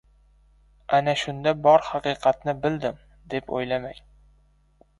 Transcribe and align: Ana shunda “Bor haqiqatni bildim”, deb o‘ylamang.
Ana 0.99 1.13
shunda 1.23 1.53
“Bor 1.67 1.85
haqiqatni 1.89 2.57
bildim”, 2.65 2.99
deb 3.35 3.55
o‘ylamang. 3.59 4.05